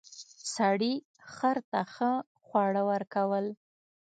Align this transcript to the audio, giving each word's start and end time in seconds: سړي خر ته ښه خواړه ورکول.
سړي 0.55 0.93
خر 1.33 1.57
ته 1.71 1.81
ښه 1.93 2.11
خواړه 2.45 2.81
ورکول. 2.91 3.45